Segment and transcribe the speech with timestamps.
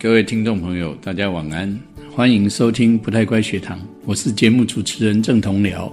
[0.00, 1.76] 各位听众朋友，大家晚安，
[2.14, 5.90] 欢迎收听不太乖学堂，我是节目主持人郑同僚。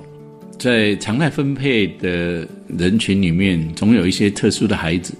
[0.60, 5.16] 在常态分配的人群里面，总有一些特殊的孩子，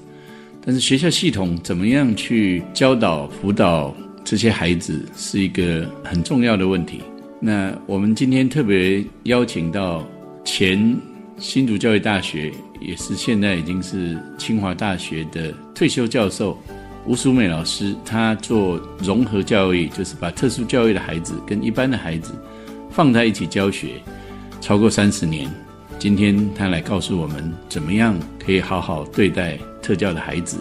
[0.64, 3.92] 但是学校系统怎么样去教导辅导
[4.24, 7.02] 这些孩子，是一个很重要的问题。
[7.40, 10.08] 那我们今天特别邀请到
[10.44, 10.96] 前
[11.40, 16.56] 新竹教育大学，也是现在已经是清华大学的退休教授
[17.06, 22.34] 吴淑美老师，她做融合教育，就是把特殊教育的孩子跟一般的孩子
[22.90, 24.02] 放在一起教学。
[24.60, 25.48] 超过三十年，
[26.00, 30.58] 今天她来告诉我们，怎么样可以好好对待特教的孩子，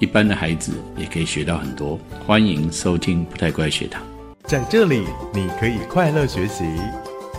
[0.00, 1.96] 一般的孩子也可以学到很多。
[2.26, 4.02] 欢迎收听不太乖学堂，
[4.44, 6.64] 在这里你可以快乐学习，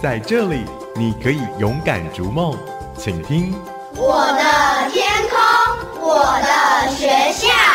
[0.02, 0.62] 在这里
[0.96, 2.58] 你可以勇敢逐梦，
[2.98, 3.54] 请听
[3.94, 7.67] 我的天空，我的学校。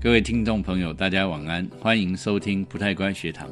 [0.00, 3.50] 各位听众朋友，大家晚安，欢迎收听不太乖学堂。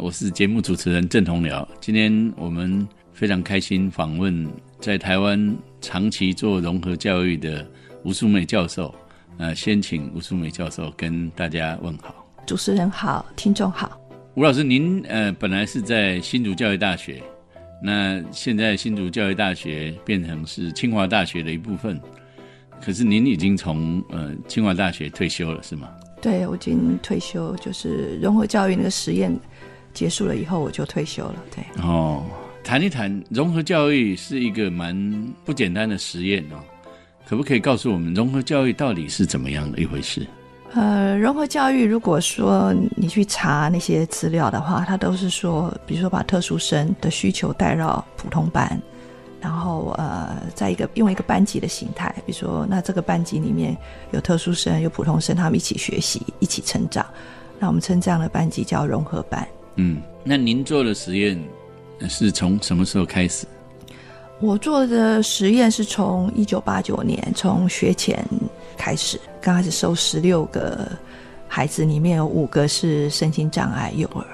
[0.00, 1.66] 我是节目主持人郑同僚。
[1.80, 7.66] 今天我们非常开心访问在台湾长期做融合教育的
[8.04, 8.94] 吴淑美教授。
[9.38, 12.14] 呃，先请吴淑美教授跟大家问好。
[12.46, 14.00] 主持人好，听众好。
[14.34, 17.20] 吴老师，您呃本来是在新竹教育大学，
[17.82, 22.00] 那现在新竹教育大学变成是清华大学的一部分，
[22.84, 25.88] 可是您已经从呃清华大学退休了，是吗？
[26.20, 29.32] 对，我已经退休，就是融合教育那个实验。
[29.94, 31.62] 结束了以后我就退休了，对。
[31.84, 32.24] 哦，
[32.64, 34.96] 谈一谈融合教育是一个蛮
[35.44, 36.56] 不简单的实验哦，
[37.28, 40.26] 可不可以告诉我们融合教育到底是怎么样的一回事？
[40.72, 48.80] 呃，融合教育如果说你去查那些资料的话，它都是说，比如说把特殊生的需求带到普通班，
[49.42, 53.76] 然后呃，在一个用一个班级的形态，比如说那这个班级里面
[54.12, 57.04] 有特殊生有普通生，他们一起学习一起成长，
[57.58, 59.46] 那我们称这样的班级叫融合班。
[59.74, 61.36] 嗯，那您做的实验
[62.08, 63.44] 是从什么时候开始？
[64.38, 68.24] 我做的实验是从一九八九年，从学前
[68.76, 70.90] 开始，刚开始收十六个
[71.48, 74.26] 孩子，里面有五个是身心障碍幼儿。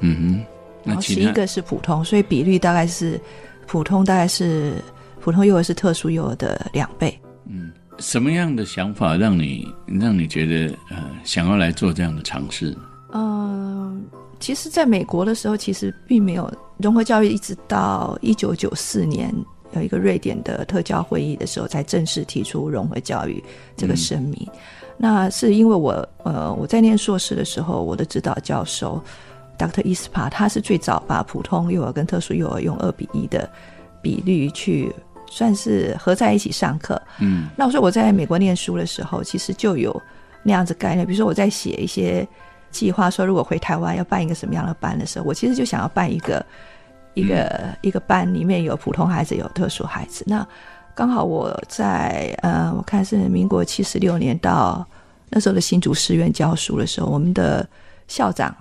[0.00, 0.46] 嗯哼，
[0.84, 3.20] 然后十一个是普通，所以比率大概是
[3.68, 4.82] 普通大概是
[5.20, 7.16] 普通幼儿是特殊幼儿的两倍。
[7.46, 12.76] 嗯，什么样的想法让你让你觉得呃想要来做这样的尝试？
[13.12, 14.02] 嗯。
[14.40, 19.34] 其实，在美国的时候，其实并没有融合教育，一直到一九九四年
[19.72, 23.42] 有一个瑞典的特教会议的时候，才正式提出融合教育
[23.76, 24.48] 这个声明。
[24.96, 29.02] 那是因为我呃，我在念硕士的时候，我的指导教授
[29.58, 29.82] Dr.
[29.82, 33.50] Ispa，他是最早把普通幼儿跟特殊幼儿用二比一的
[34.00, 34.94] 比率去
[35.26, 37.00] 算是合在一起上课。
[37.18, 40.00] 嗯，那我说我在美国念书的时候，其实就有
[40.42, 42.26] 那样子概念，比如说我在写一些。
[42.70, 46.44] 计划说，如果回台湾要办一个什么样的班的时候，我其实就想要办一个
[47.14, 50.22] 一个一个班，里面有普通孩子，有特殊孩子。
[50.26, 50.46] 那
[50.94, 54.86] 刚好我在呃，我看是民国七十六年到
[55.30, 57.66] 那时候的新竹师院教书的时候，我们的
[58.06, 58.54] 校长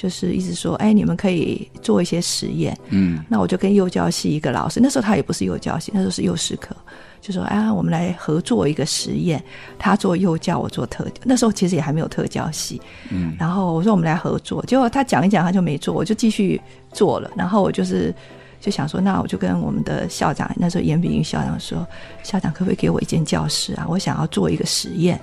[0.00, 2.74] 就是一直说，哎，你们可以做一些实验。
[2.88, 6.74] 嗯，那我就跟幼教系一个老师，那时候他也不是幼教系，那时候是幼师科。
[7.20, 9.44] 就说啊，我们来合作一个实验，
[9.78, 11.06] 他做幼教，我做特。
[11.22, 12.80] 那时候其实也还没有特教系，
[13.10, 13.36] 嗯。
[13.38, 16.58] 然后我说我们来合作，结果他讲一讲，他就没做，我就继续
[16.94, 17.30] 做了。
[17.36, 18.14] 然后我就是
[18.58, 21.86] 就想说，那我就跟我们的校长，那时候严炳玉校长说，
[22.22, 23.84] 校长可不可以给我一间教室啊？
[23.86, 25.20] 我想要做一个实验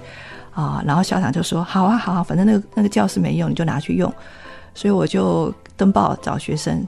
[0.51, 0.83] 啊。
[0.85, 4.13] 然后校长就说，好啊，好啊，反正那个那个教室没用，你就拿去用。
[4.77, 6.85] 所以我就登报找学生。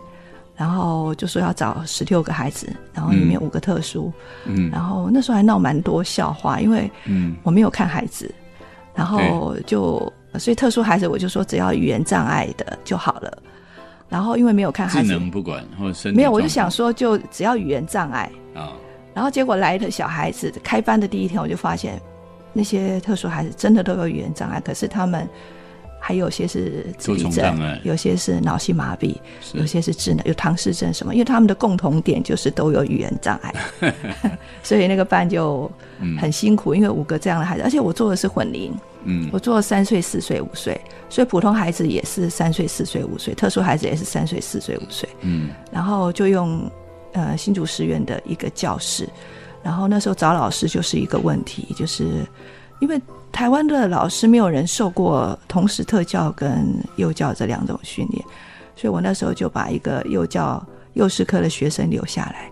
[0.55, 4.11] 然后就说要找十六个孩子，然后里面五个特殊，
[4.43, 7.33] 嗯，然后那时候还闹蛮多笑话，因为嗯。
[7.43, 8.29] 我没有看孩子，
[8.93, 13.37] 然后就所以特殊孩子我就说只要语言障碍的就好了，
[14.09, 18.29] 然后因为没有看孩子，智能不管或者没有，我就想说就只要语言障碍。
[18.53, 18.73] 啊，
[19.13, 21.97] 然后结果来的小孩子开班的第一天我就发现
[22.51, 25.25] 那些特殊孩子真的都有语言障碍，可是他们。
[25.99, 29.15] 还有些是自闭症，有些是脑性麻痹，
[29.53, 31.13] 有些是智能有唐氏症什么？
[31.13, 33.53] 因为他们的共同点就是都有语言障碍，
[34.63, 35.69] 所以那个班就
[36.19, 36.73] 很辛苦。
[36.73, 38.73] 因为五个这样的孩子，而且我做的是混龄，
[39.03, 40.79] 嗯，我做了三岁、四岁、五岁，
[41.09, 46.71] 所以普通孩子也是三岁、四岁、五岁，特殊孩子也是三岁、四岁、五岁，嗯，然后就用
[47.11, 49.07] 呃新竹师院的一个教室，
[49.61, 52.25] 然后那时候找老师就是一个问题，就是
[52.79, 52.99] 因为。
[53.31, 56.65] 台湾的老师没有人受过同时特教跟
[56.97, 58.23] 幼教这两种训练，
[58.75, 60.61] 所以我那时候就把一个幼教
[60.93, 62.51] 幼师科的学生留下来，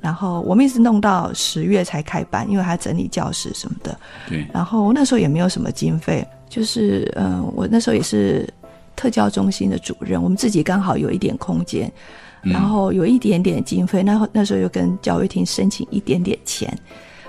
[0.00, 3.98] 然后我们一直弄到十月才开班，因为还整理教室什么的。
[4.28, 8.48] 对，然后那时候也没有什么经费，就是嗯、呃我那时候也是
[8.96, 11.92] 特教中心的主任，我们自己刚好有一点空间，
[12.40, 16.72] 然后有一点点经费，那那时候又跟教育厅申请一点点钱，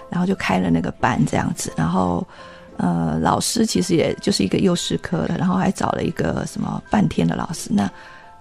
[0.09, 2.25] 然后就开了那个班这样子，然后
[2.77, 7.89] 呃，老师其实也就是一个幼师科的，然后还找了一个什么半天的老师，那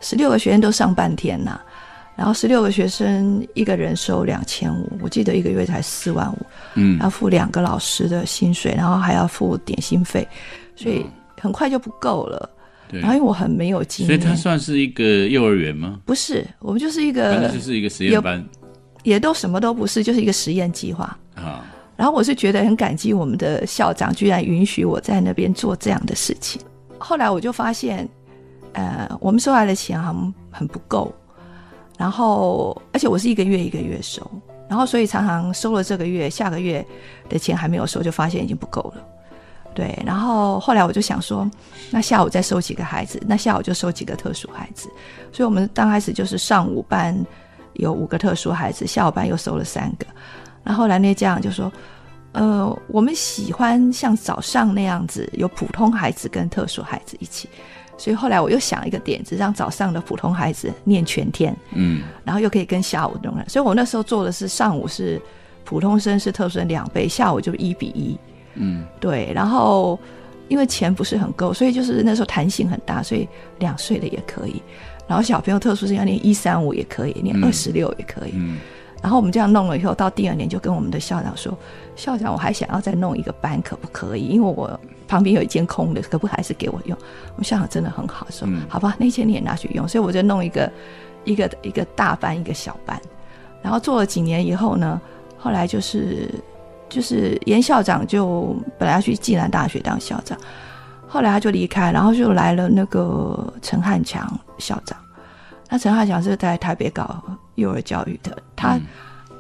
[0.01, 1.61] 十六个学生都上半天呐、
[2.17, 6.39] 然后十六个学生一个人收两千五，我记得一个月才四万五，
[6.75, 10.27] 嗯，要付两个老师的薪水，然后还要付点心费，
[10.75, 11.05] 所以
[11.41, 12.49] 很快就不够了。
[12.89, 16.01] 对然后因为我很没有经验所以它，算是一个幼儿园吗？
[16.05, 18.45] 不是我们就是一反个正就是一个实验班
[19.03, 21.17] 也都什么都不是，就是一个实验计划。
[21.35, 21.65] 啊。
[22.03, 26.61] 然后我是觉得很感激我们的校长，居然允许我在那边做这样的事情。
[26.99, 28.09] 后来我就发现，
[28.73, 31.15] 呃，我们收来的钱好像很不够，
[31.97, 34.29] 然后而且我是一个月一个月收，
[34.69, 36.85] 然后所以常常收了这个月，下个月
[37.29, 39.07] 的钱还没有收，就发现已经不够了。
[39.73, 41.49] 对，然后后来我就想说，
[41.93, 44.89] 那下午再收几个孩子，那下午就收几个特殊孩子。
[45.31, 47.17] 所以我们刚开始就是上午班
[47.75, 50.07] 有五个特殊孩子，下午班又收了三个。
[50.65, 51.73] 然后后来那家长就说，
[52.33, 57.49] 呃，我们喜欢像早上那样子，有普通孩子跟特殊孩子一起。
[57.99, 63.45] 所以后来我又想一个点子，让早上的普通孩子念全天，嗯，然后又可以跟下午弄了。
[63.49, 65.21] 所以我那时候做的是上午是
[65.65, 68.19] 普通生是特殊生两倍，下午就一比一。
[68.55, 69.99] 嗯，对，然后
[70.49, 73.29] 因为钱不是很够，所以就是那时候弹性很大，所以
[73.59, 74.61] 两岁的也可以。
[75.07, 78.33] 然后小朋友特殊生要念一三五也可以，念嗯二十六也可以。
[78.35, 78.59] 嗯
[79.03, 81.53] 然后我们这样弄了以后，到第二年就跟我们的校长说
[81.97, 84.27] ：“校长，我还想要再弄一个班，可不可以？
[84.29, 84.79] 因为我
[85.09, 86.97] 旁边有一间空的，可不可以还是给我用？”
[87.35, 90.73] 我们校长真的很好，说：“嗯好吧，那间你也拿去用。”所以我就弄一个
[91.25, 92.97] 一个一个大班，一个小班。
[93.61, 95.01] 然后做了几年以后呢，
[95.37, 96.31] 后来就是
[96.89, 100.39] 就是严校长就本来要去暨南大学当校长，
[101.09, 104.97] 后来他就离开，然后就来了那个陈汉强校长。
[105.73, 107.23] 那陈浩强是在台北搞
[107.55, 108.83] 幼儿教育的，他、嗯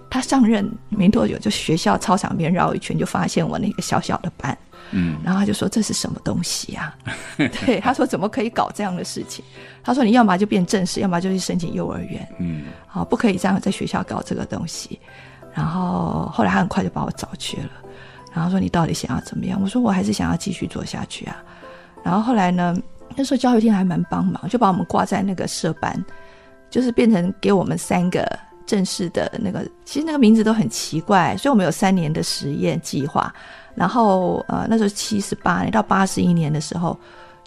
[0.08, 4.56] 他上任没多久，就学校操场边绕一圈，就发现我那个小小的班，
[4.90, 6.94] 嗯然后他就说这是什么东西啊？
[7.36, 9.42] 对，他说怎么可以搞这样的事情？
[9.82, 14.98] 他说你要么就变正式，要么就去申请幼儿园，嗯好，不可以这样在学校搞这个东西。
[15.54, 17.70] 然后后来他很快就把我找去了，
[18.34, 19.58] 然后说你到底想要怎么样？
[19.62, 21.42] 我说我还是想要继续做下去啊。
[22.02, 22.76] 然后后来呢，
[23.16, 26.04] 那时候教育厅还蛮帮忙，就把我们挂在那个社班，
[26.72, 28.26] 就是变成给我们三个
[28.64, 33.32] 正式的那个，其实那个名字都很奇怪，所以我们有三年的实验计划。
[33.74, 36.98] 然后呃，那时候七十八年到八十一年的时候，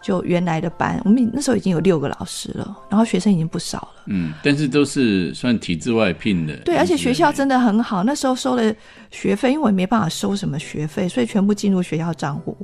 [0.01, 4.03] 就原来的班，我们那时候已经有六个老师了，然后学生已经不少了。
[4.05, 6.55] 嗯，但是都是算体制外聘的。
[6.57, 8.73] 对，而且学校真的的很好，那时候收了
[9.09, 12.55] 学费，因为我也没办法收什么学费，所以全部进入学校账户。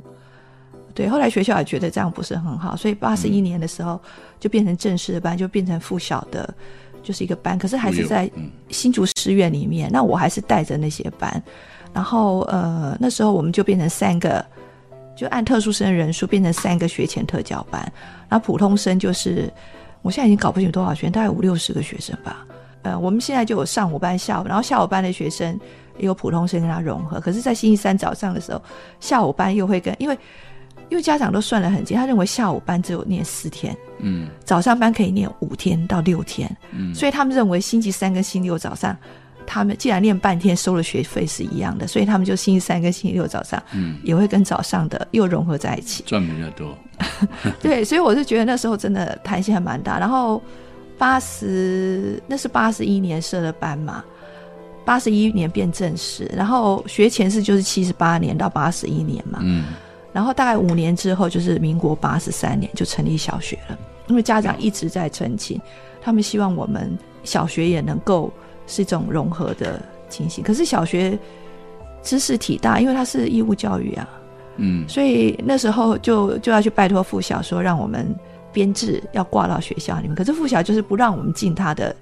[0.94, 4.00] 对，后来学校也觉得这样不是很好，所以八十一年的时候
[4.38, 6.52] 就变成正式的班，就变成附小的，
[7.02, 9.90] 就是一个班，可是还是在嗯新竹师院里面。
[9.90, 11.42] 那我还是带着那些班，
[11.92, 14.44] 然后呃那时候我们就变成三个，
[15.16, 17.80] 就按特殊生人数变成三个学前特教班，
[18.28, 19.52] 然后普通生就是
[20.02, 22.46] 我现在已经搞不清多少学生，大概五六十个学生吧。
[22.82, 25.58] 呃，我们现在就有上午班、下午，然后下午班的学生
[25.98, 27.20] 也有普通生跟他融合。
[27.20, 28.60] 可是，在星期三早上的时候，
[28.98, 30.18] 下午班又会跟，因为
[30.92, 38.94] 因为家长都算得很精，他认为下午班只有念四天，嗯早上班可以念五天到六天，嗯所以他们认为星期三跟星期六早上，
[39.46, 46.04] 他们既然念半天收了学费是一样的，所以他们就星期三跟星期六早上嗯，也会跟早上的又融合在一起。
[46.06, 46.76] 赚比较多。
[47.58, 49.98] 对，所以我是觉得那时候真的弹性还蛮大。
[49.98, 50.42] 然后
[50.98, 54.04] 八十那是八十一年设的班嘛，
[54.84, 59.64] 八十一年变正式，然后学前是就是七十八年到八十一年嘛，嗯
[60.12, 63.78] 然后大概五年之后就是民国八十三年就成立小学了，
[64.08, 65.60] 因为家长一直在澄清，
[66.02, 68.30] 他们希望我们小学也能够
[68.66, 70.44] 是一种融合的情形。
[70.44, 71.18] 可是小学
[72.02, 74.08] 知识体大，因为它是义务教育啊，
[74.56, 78.14] 嗯所以那时候就就要去拜托附小说，让我们
[78.52, 80.14] 编制要挂到学校里面。
[80.14, 81.96] 可是附小就是不让我们进他的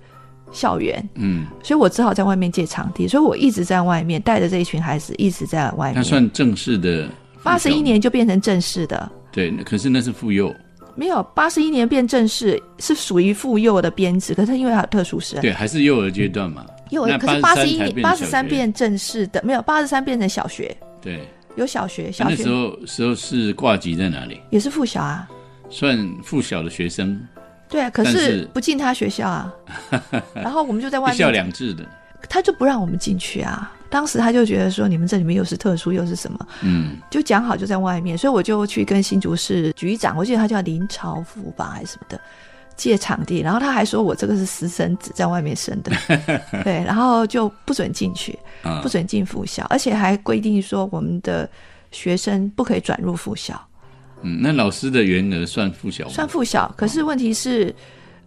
[0.50, 3.06] 校园，嗯，所以我只好在外面借场地。
[3.06, 5.94] 所以我一直在外面带着这一群孩子一直在外面。
[5.94, 6.02] 那。
[6.02, 7.08] 算正式的。
[7.42, 10.54] 八十一，年就变成正式的，对，可是那是妇幼，
[10.94, 16.64] 没有八十一年变正式是属于妇幼的编制，可是因为它有特殊生，对，还是幼儿阶段嘛。
[16.90, 24.40] 幼儿可是八十一年八十三变正式的，没有八十三变成小学，对，有小学，小学那时候时候是挂级在哪里？
[24.50, 25.28] 也是附小啊。
[25.72, 27.20] 算附小的学生，
[27.68, 29.54] 对啊，可是是不进他学校啊。
[30.34, 31.86] 然后我们就在外面一校两制的。
[32.28, 33.72] 他就不让我们进去啊。
[33.90, 36.96] 当时他就觉得说，你们这里面又是特殊又是什么，嗯。
[37.10, 42.20] 就讲好就在外面，所以我就去跟新竹市局长，我记得他叫林朝福吧，还是什么的，
[42.76, 45.90] 借场地，然后他还说我这个是私生子，在外面生的，
[46.62, 51.50] 对，然后就不准进去，啊不准进附校，而且还规定说我们的
[51.90, 53.60] 学生不可以转入附校，
[54.22, 56.12] 嗯，那老师的员额算附小吗？
[56.12, 56.72] 算附小。
[56.76, 57.74] 可是问题是，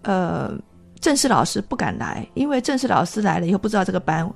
[0.01, 0.53] 呃，
[1.00, 4.29] 正式老师不敢来，因为正式老师来了以后不知道这个班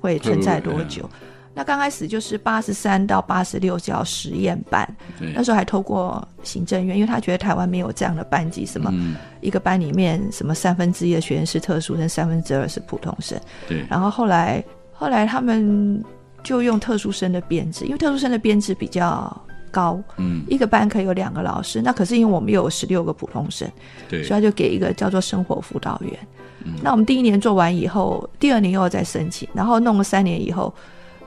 [0.00, 1.08] 会存在多久。
[1.52, 4.88] 那刚开始就是八十三到八十六叫实验班，
[5.34, 13.38] 那时候还透过行政院，因为他觉得台湾没有这样的班级，什么嗯一个班里面什么三分之一的学生是特殊生，三分之二是普通生。
[13.68, 16.02] 对，然后后来后来他们
[16.44, 19.36] 就用特殊生的编制，因为特殊生的编制比较
[19.70, 21.80] 高，嗯一个班可以有两个老师。
[21.82, 23.70] 那可是因为我们又有十六个普通生，
[24.08, 26.18] 对所以他就给一个叫做生活辅导员。
[26.82, 30.74] 那我们第一年做完以后，第二年又要再申请，然后弄了三年以后，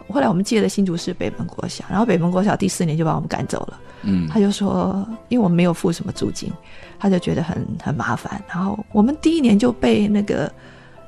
[0.07, 3.79] 后来我们借了新竹市北门国小，然后北门国小第四年就把我们赶走了。
[4.03, 6.51] 嗯他就说，因为我们没有付什么租金，
[6.99, 8.43] 他就觉得很很麻烦。
[8.47, 10.51] 然后我们第一年就被那个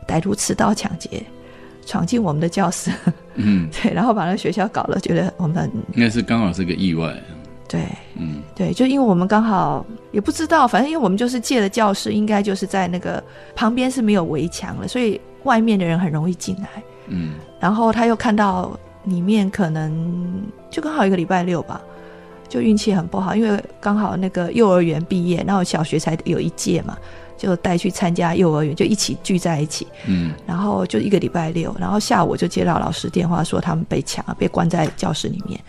[0.08, 1.24] 歹徒持刀抢劫，
[1.86, 2.92] 闯进我们的教室，
[3.36, 7.16] 嗯， 对，然后把那个学校搞了，觉得我们很应该是刚好是个意外，
[7.68, 7.82] 对
[8.16, 8.42] 嗯。
[8.56, 13.24] 对，就因为我们刚好也不知道，反正因为我们就是借的教室，应该就是在那个
[13.54, 16.70] 旁边是没有围墙了，所以外面的人很容易进来。
[17.08, 17.34] 嗯。
[17.60, 21.82] 然后他又看到里面可能就刚好一个礼拜六吧，
[22.48, 26.98] 就运气很不好，因为刚好那个幼儿园毕业，然后小学才有一届嘛，
[27.38, 35.60] 就带去参加幼儿园，就一起聚在一起，嗯然后就一个礼拜六，然后下午就接到老师电话说他们被抢了，被关在教室里面，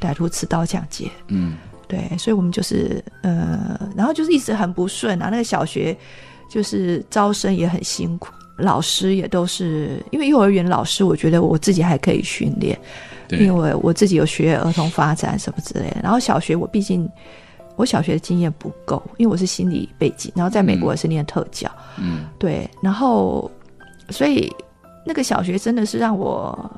[0.00, 1.10] 歹徒持刀抢劫。
[1.28, 1.56] 嗯
[1.88, 5.28] 对，所以我们就是呃，然后就是一直很不顺啊。
[5.30, 5.96] 那个小学
[6.50, 12.76] 就是招生也很辛苦，老师也都是因为幼儿园老师，我觉得我自己还可以训练，
[13.30, 15.98] 因为我自己有学儿童发展什么之类的。
[16.02, 17.08] 然后小学我毕竟
[17.76, 22.26] 我小学的经验不够，因为我是心理背景，然后在美国也是念特教，嗯。
[22.38, 23.50] 对，然后
[24.10, 24.50] 所以
[25.04, 26.70] 那个小学真的是让我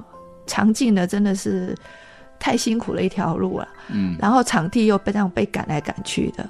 [0.47, 1.75] 尝尽了真的是
[2.39, 3.69] 太辛苦了一条路了。
[3.89, 4.17] 嗯。
[4.19, 6.49] 然后场地又被这样被赶来赶去的，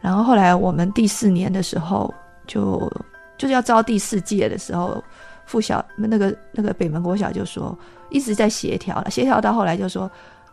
[0.00, 2.12] 然后后来我们第四年的时候
[2.46, 2.90] 就
[3.36, 5.02] 就是要招第四届的时候，
[5.44, 7.76] 附小那个那个北门国小就说
[8.08, 10.10] 一直在协调了，协调到后来就说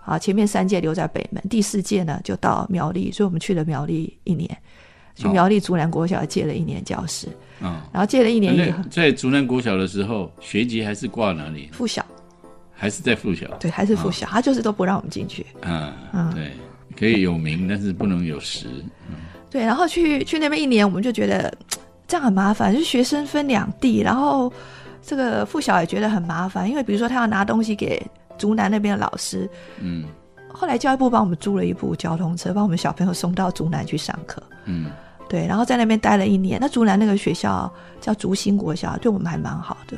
[0.08, 4.50] 啊前面三届留在北门，第四届呢就到苗栗，所以我们去了苗栗一年，
[5.16, 7.28] 去哦苗栗竹南国小借了一年教室，
[7.60, 7.76] 嗯。
[7.92, 11.70] 然后借了一年以后在竹南国小的时候，学籍还是挂哪里？
[11.74, 12.06] 附小
[12.74, 13.46] 还是在附小？
[13.60, 15.46] 对还是附小，他就是都不让我们进去。
[15.64, 16.52] 嗯嗯，对，
[16.98, 18.68] 可以有名，但是不能有实。
[19.50, 21.54] 对，然后去去那边一年，我们就觉得
[22.08, 24.52] 这样很麻烦，就是学生分两地，然后
[25.02, 28.02] 这个附小也觉得很麻烦，因为比如说他要拿东西给
[28.38, 30.06] 竹南那边的老师，嗯
[30.50, 34.42] 后来教育部帮我们租了一部交通车，把我们小朋友送到竹南去上课。
[34.66, 34.92] 嗯
[35.30, 36.58] 对，然后在那边待了一年。
[36.60, 39.98] 那竹南那个学校叫竹新国小，对我们还蛮好的，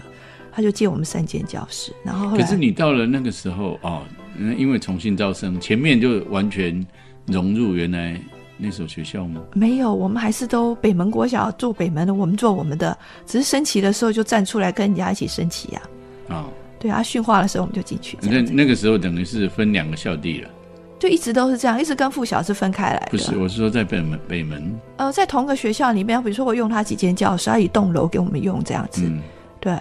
[0.51, 1.93] 他就借我们三间教室。
[2.03, 4.01] 然后后来可是你到了那个时候哦，
[4.35, 6.85] 嗯，因为重新招生，前面就完全
[7.27, 8.19] 融入原来
[8.57, 9.39] 那所学校吗？
[9.53, 15.81] 没有，我们还是都北门国小做北门的，我们做我们的，只是升旗的时候就站出来跟人家一起升旗呀、
[16.27, 16.47] 啊、
[16.79, 20.49] 对啊，训话的时候我们就进去，那那个时候等于是分两个校地了，
[20.97, 23.07] 就一直都是这样，一直跟附小是分开来的。
[23.11, 23.37] 不是？
[23.37, 29.21] 我是说在北门北门，呃，在同个学校里面，比如说我用他几间教室，他一栋楼给我们用这样子，嗯，
[29.59, 29.77] 对。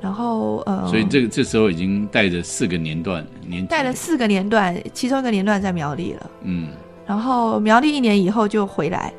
[0.00, 6.30] 然后呃，所以这个这时候已经带着四个年段年级带了四个年段，其中一个年段在苗栗了。
[6.42, 6.68] 嗯
[7.04, 9.12] 然后苗栗一年以后就回来，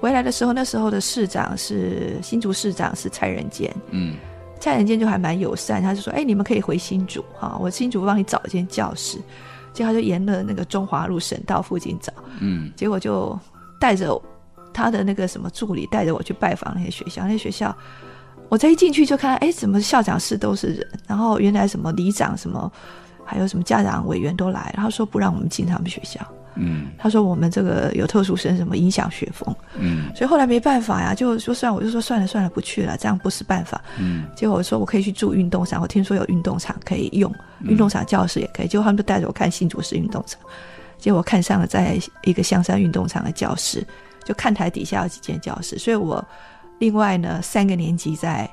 [0.00, 4.14] 回来的时候，那时候的市长是新竹市长是蔡仁坚，嗯
[4.64, 9.18] 蔡仁坚就还蛮友善，他就说：“哎，你们可以回新竹哈、我新竹帮你找一间教室。”
[9.74, 12.72] 结果他就沿了那个中华路省道附近找，嗯。
[12.74, 13.38] 结果就
[13.78, 14.18] 带着
[14.72, 17.76] 他的那个什么助理带着我去拜访那些学校，那些学校，
[18.48, 22.72] 我再一进去就看到，哎，怎么校长室都是人，然后原来什么里长什么，
[23.22, 26.88] 还有什么家长委员都来，他说不让我们进他们学校，嗯。
[26.98, 30.10] 他说我们这个有特殊生，什么影响学风，嗯。
[30.14, 33.80] 所以后来没办法呀，就说算我就说算了算了不去了，这样不是办法。
[33.98, 34.24] 嗯。
[34.36, 37.32] 结果我说我可以去住运动场，我听说有运动场可以用，
[37.62, 38.68] 运动场教室也可以。
[38.68, 40.40] 结果他们就带着我看新竹市运动场，
[40.98, 43.86] 结果我看上了在一个香山运动场的教室，
[44.24, 46.24] 就看台底下有几间教室，所以我
[46.78, 48.48] 另外呢三个年级在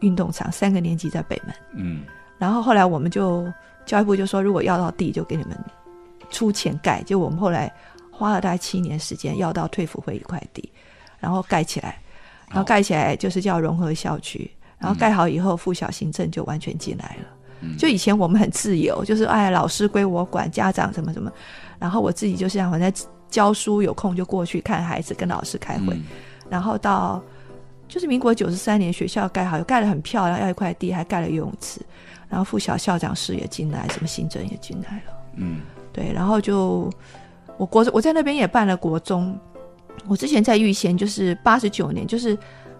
[0.00, 1.54] 运动场，三个年级在北门。
[1.74, 2.02] 嗯。
[2.38, 3.46] 然后后来我们就
[3.84, 5.54] 教育部就说，如果要到地就给你们
[6.30, 7.02] 出钱盖。
[7.02, 7.72] 结果我们后来
[8.10, 10.70] 花了大概七年时间要到退辅会一块地，
[11.18, 12.00] 然后盖起来，
[12.48, 14.50] 然后盖起来就是叫融合校区。
[14.78, 17.26] 然后盖好以后，附小行政就完全进来了。
[17.60, 21.30] 嗯就以前我们很自由，就是哎，老师归我管，家长怎么怎么，
[21.78, 22.90] 然后我自己就是想我在
[23.28, 25.92] 教书，有空就过去看孩子，跟老师开会。
[25.94, 26.02] 嗯
[26.48, 27.22] 然后到
[27.86, 31.80] 就是民国九十三年，学校盖好，盖得很漂亮，要一块地，还盖了游泳池，
[32.28, 35.12] 然后附小校长室也进来，什么行政也进来了。
[35.36, 35.60] 嗯
[36.00, 36.90] 对，然后就
[37.58, 39.38] 我国我在那边也办了国中，
[40.08, 42.36] 我之前在玉贤就是八十九年，就是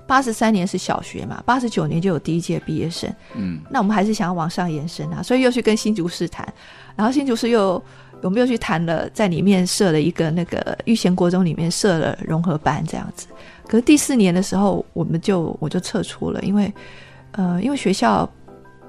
[0.07, 3.61] 八十三年是小学嘛，八十九年就有第一届毕业生，嗯。
[3.69, 6.51] 那我们还是想要往上延伸啊，所以又去跟新竹市谈，
[6.97, 7.83] 然后新竹市又
[8.23, 13.27] 我们又去谈了，在里面设了一个那个玉贤国中里面设了融合班这样子，
[13.69, 16.73] 可是第四年的时候我们就我就撤出了，因为
[17.33, 18.27] 呃因为学校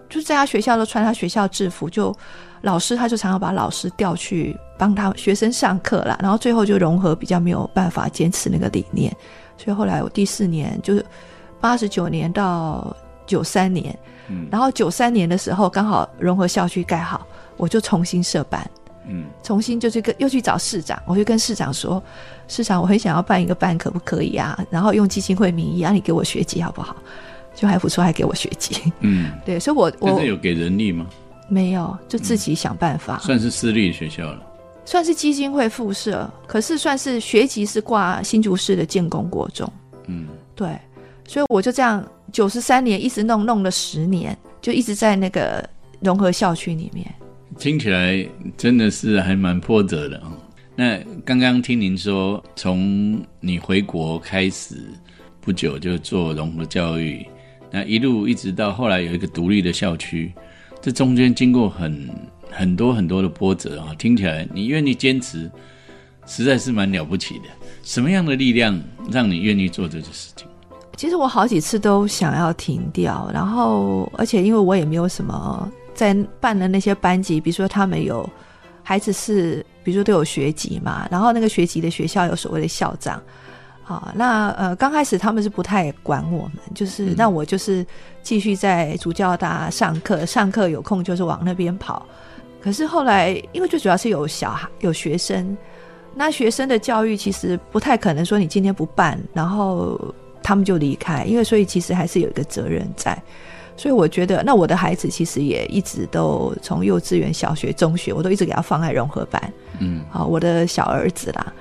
[0.10, 2.16] 就是在他学校都穿他学校制服，就
[2.62, 9.16] 老师他就常常把老师调去帮他学生上课啦，然后最后就融合比较没有办法坚持那个理念，
[9.58, 11.06] 所以后来我第四年就是
[11.60, 17.26] 八十九年到九三年，嗯然后九三年的时候刚好融合校区盖好，
[17.58, 18.70] 我就重新设班，
[19.08, 22.02] 嗯重新就去跟又去找市长，我就跟市长说，
[22.48, 24.60] 市长我很想要办一个班，可不可以啊？
[24.70, 26.96] 然后用基金会名义啊，你给我学籍好不好？
[27.54, 28.92] 就还不错，还给我学籍。
[29.02, 31.06] 嗯， 对，所以我我有给人力吗？
[31.52, 34.42] 没有就自己想办法，算是私立学校了。
[34.86, 39.72] 算是基金会附设，可是算是学籍是挂新竹市的建工国中。
[40.08, 40.70] 嗯对，
[41.28, 45.64] 所以我就这样九十三年一直弄弄了十年，就一直在那个
[46.00, 47.06] 融合校区里面。
[47.60, 48.26] 听起来
[48.58, 50.32] 真的是还蛮波折的哦。
[50.74, 54.76] 那刚刚听您说，从你回国开始
[55.42, 57.26] 不久就做融合教育，
[57.70, 60.34] 那一路一直到后来有一个独立的校区，
[60.82, 62.10] 这中间经过很
[62.50, 63.94] 很多很多的波折啊。
[63.98, 65.50] 听起来你愿意坚持，
[66.26, 67.46] 实在是蛮了不起的。
[67.84, 68.80] 什么样的力量
[69.12, 70.48] 让你愿意做这个事情？
[70.98, 78.28] 其实我好几次都想要停掉，然后而且因为我也没有什么在办的那些班级，比如说他们有
[78.84, 83.22] 孩子是，比如说都有学籍嘛，然后那个学籍的学校有所谓的校长。
[83.92, 87.86] 啊，那呃，刚开始他们是不太管我们，就是、那我就是
[88.24, 92.06] 继续在主教大上课，上课有空就是往那边跑。
[92.62, 95.58] 可是后来，因为最主要是有小孩有学生，
[96.16, 100.00] 那学生的教育其实不太可能说你今天不办，然后
[100.42, 103.22] 他们就离开，因为所以其实还是有一个责任在。
[103.78, 109.54] 所以我觉得，那我的孩子其实也一直都从幼稚园、小学、中学，我都一直给他放在融合班。
[109.80, 111.52] 嗯啊，我的小儿子啦，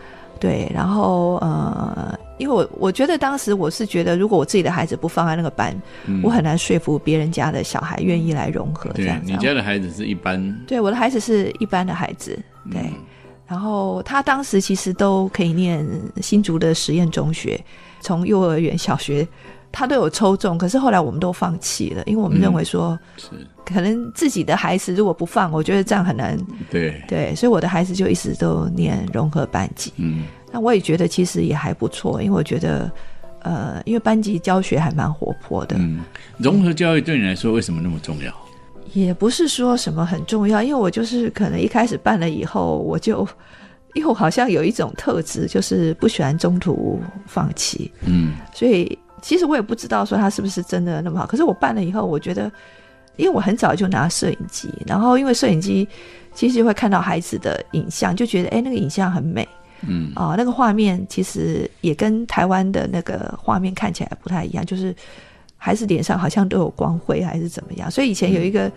[0.40, 5.72] 对，然后呃，因为我我觉得当时我是觉得，如果我自己的孩子不放在那个班，
[6.07, 9.20] 嗯，我很难说服别人家的小孩愿意来融合这对样。
[9.22, 12.37] 你家的孩子是一般，对我的孩子是一般的孩子，
[12.70, 12.94] 对，嗯。
[13.46, 15.85] 然后他当时其实都可以念
[16.22, 17.61] 新竹的实验中学，
[18.00, 19.26] 从幼儿园、小学
[19.73, 23.29] 他都有抽中，可是后来我们都放弃了，因为我们嗯认为说，是
[23.65, 26.39] 可能自己的孩子如果不放，我觉得这样很难。
[26.71, 29.93] 对，对，所以我的孩子就一直都念融合班级。
[29.97, 32.91] 嗯那我也觉得其实也还不错，因为我觉得，
[33.43, 36.01] 呃，因为班级教学还蛮活泼的，嗯，
[36.39, 38.35] 融合教育对你来说为什么那么重要？
[38.93, 43.21] 也不是说什么很重要，因为我就是可能一开始办了以后，我就，
[43.95, 51.27] 因为我好像有一种特质，就是不喜欢中途放弃，嗯所以其实我也不知道说他是不是真的那么好。
[51.27, 52.51] 可是我办了以后，我觉得，
[53.17, 55.89] 因为我很早就拿摄影机，然后因为摄影机
[56.35, 59.47] 其实会看到孩子的影像，就觉得哎那个影像很美。
[59.83, 64.95] 嗯啊、那个画面其实也跟台湾的那个画面看起来不太一样，就是
[65.57, 67.91] 孩子脸上好像都有光辉，还是怎么样？
[67.91, 68.71] 所以以前有一个、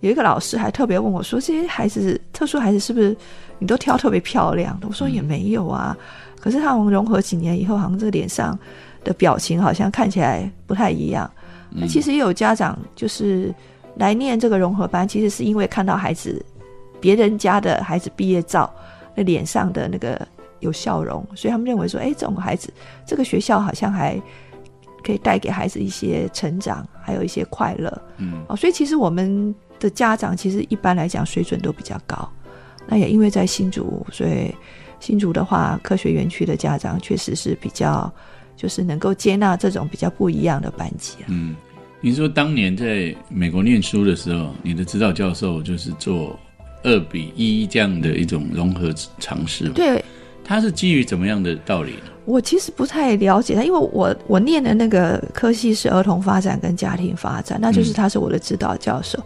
[0.00, 3.16] 有一个老师还特别问我说：“这些孩子，特殊孩子是不是
[3.60, 5.96] 你都挑特别漂亮的？”我说也没有啊，
[6.40, 8.58] 可是他们融合几年以后，好像这个脸上
[9.04, 11.30] 的表情好像看起来不太一样。
[11.70, 13.54] 那其实也有家长就是
[13.96, 16.44] 来念这个融合班，其实是因为看到孩子
[17.00, 18.72] 别人家的孩子毕业照，
[19.14, 20.20] 那脸上的那个
[20.58, 22.72] 有笑容，所以他们认为说，哎，这种孩子，
[23.06, 24.20] 这个学校好像还
[25.02, 28.02] 可以带给孩子一些成长，还有一些快乐。
[28.18, 32.28] 嗯哦，所以其实我们的家长其实一般来讲水准都比较高。
[32.86, 34.52] 那也因为在新竹，所以
[34.98, 38.12] 新竹的话，科学园区的家长确实是比较，
[38.60, 41.26] 就是能够接纳这种比较不一样的班级啊。
[41.28, 41.56] 嗯，
[42.02, 46.38] 你说当年在美国念书的时候，你的指导教授就是做
[46.82, 49.72] 二比一这样的一种融合尝试嘛？
[49.74, 50.04] 对，
[50.44, 52.10] 他是基于怎么样的道理呢？
[52.26, 59.18] 我其实不太了解他，因为我我念的那个科系是儿童发展跟家庭发展，那就是他是我的指导教授。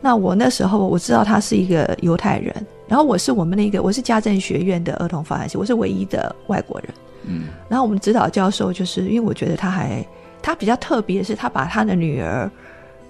[0.00, 2.54] 那我那时候我知道他是一个犹太人，
[2.88, 6.88] 然后我是我们那个我是家政学院的儿童发展系，我是唯一的外国人。
[7.24, 7.48] 嗯。
[7.68, 10.06] 然后我们指导教授就是因为我觉得他还
[10.42, 12.50] 他比较特别的是，他把他的女儿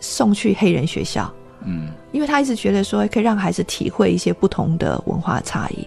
[0.00, 1.32] 送去黑人学校，
[1.64, 1.88] 嗯。
[2.12, 5.86] 因为他一直觉得说可以让孩子体会一些不同的文化差异，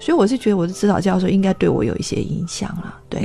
[0.00, 3.20] 所以我是觉得我的指导教授应该对我有一些影响了，对。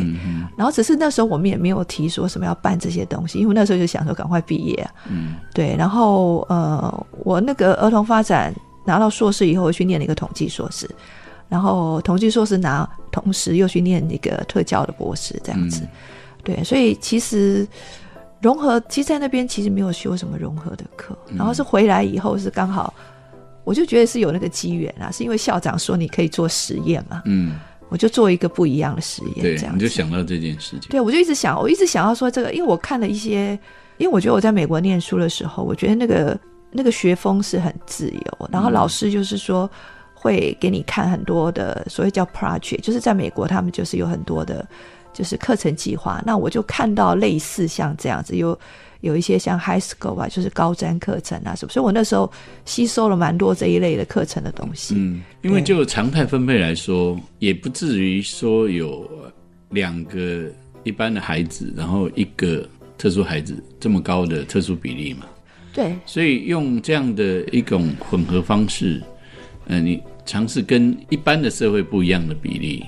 [0.57, 5.35] 然后只是那时候我们也没有提说什么要办这些东西，因为那时候就想说赶快毕业、啊，嗯。
[5.53, 5.73] 对。
[5.77, 8.53] 然后呃，我那个儿童发展
[8.83, 10.89] 拿到硕士以后，我去念了一个统计硕士，
[11.53, 15.81] 然后统计硕士拿，同时又去念那个特教的博士，这样子。
[15.83, 15.89] 嗯。
[16.43, 17.67] 对，所以其实
[18.41, 21.37] 融合，其实在那边其实没有修什么融合的课，嗯。
[21.37, 22.91] 然后是回来以后是刚好，
[23.63, 30.89] 我就觉得是有那个机缘啊，是因为校长说你可以做实验嘛，嗯，我就做一个不一样的实验，对这，样你就想到这件事情。
[30.89, 33.51] 对，我就一直想，我一直想要说这个，因为我看了一些，
[33.99, 36.39] 因为我觉得我在美国念书的时候，我觉得那个
[36.71, 39.69] 那个学风是很自由，然后老师就是说
[40.23, 44.65] 会给你看很多的所谓叫 project，就是在美国他们就是有很多的，
[45.11, 46.23] 就是课程计划。
[46.25, 48.57] 那我就看到类似像这样子，有
[49.01, 52.31] 有一些像 high school 啊，就是高瞻课程啊什么，所以我那时候
[52.63, 54.95] 吸收了蛮多这一类的课程的东西。
[54.97, 59.05] 嗯，因为就常态分配来说，也不至于说有
[59.71, 60.49] 两个
[60.85, 62.65] 一般的孩子，然后一个
[62.97, 65.25] 特殊孩子这么高的特殊比例嘛。
[65.73, 69.01] 对，所以用这样的一种混合方式，
[69.65, 72.85] 呃，你尝试跟一般的社会不一样的比例，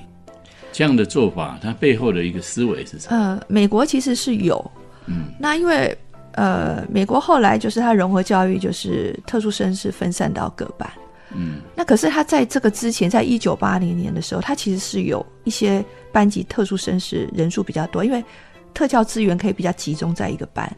[0.72, 3.18] 这样的做法，它背后的一个思维是什么？
[3.18, 4.72] 呃，美国其实是有，
[5.08, 5.98] 嗯，那因为
[6.34, 10.90] 呃，美国后来就是它融合教育，就是特殊生是分散到各班，
[11.34, 18.24] 嗯，那可是它在这个之前，在一九八零年的时候，它其实是有一些班级特殊生是人数比较多，因为
[18.74, 20.70] 特教资源可以比较集中在一个班，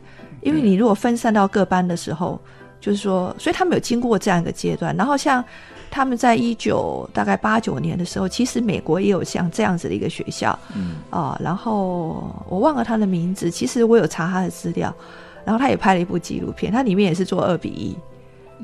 [0.42, 2.40] 因为你如果分散到各班的时候，
[2.80, 5.44] 就是说，所以他们有经过这样一个阶段，然后像。
[5.90, 10.98] 他们在一九大概八九年的时候，其实美国也有像这样子的一个学校，嗯。
[11.10, 14.94] 啊、然后我忘了他的名字，其实我有查他的资料，
[15.44, 17.98] 然后他也拍了一部纪录片，他里面也是做二比一，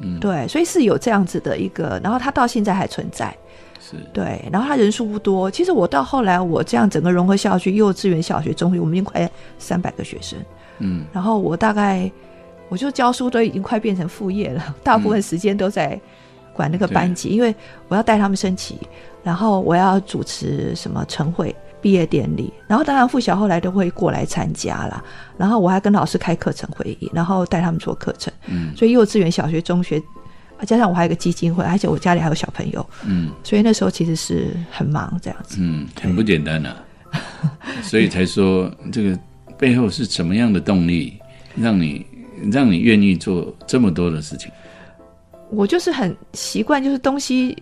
[0.01, 0.19] 嗯。
[0.19, 3.36] 对，所以是有这样子的一个，然后他到现在还存在，
[3.79, 10.38] 是，对，然后他人数不多，其实我到后来我这样整个融合校区，幼稚园、小学、中学，我们已经快三百个学生，
[10.79, 11.05] 嗯。
[11.12, 12.12] 然后我大概
[12.69, 15.99] 我就教书都已经快变成副业了，大部分时间都在
[16.54, 17.54] 管那个班级，因为
[17.88, 18.78] 我要带他们升旗，
[19.24, 25.04] 然后我要主持什么晨会、毕业典礼，然后当然附小后来都会过来参加啦，
[25.38, 30.02] 然后我还跟老师开课程会议，然后带他们做课程，嗯所以幼稚园、小学、中学。
[30.66, 35.58] 加上我还有个基金会，而且我家里还有小朋友，嗯所以那时候其实是很忙这样子。
[35.60, 36.78] 嗯，很不简单啊。
[37.84, 39.20] 所以才说这个
[39.58, 41.20] 背后是什么样的动力，
[41.56, 42.06] 让你
[42.50, 44.50] 让你愿意做这么多的事情？
[45.56, 47.56] 我就是很习惯，就是东西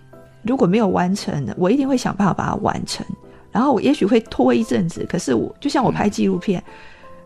[0.43, 3.05] 如果没有完成，我一定会想办法把它完成。
[3.51, 6.63] 然后我也许会拖一阵子，可是我就像我拍纪录片，